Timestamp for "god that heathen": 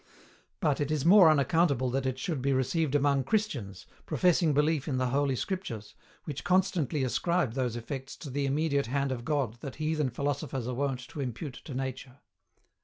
9.23-10.09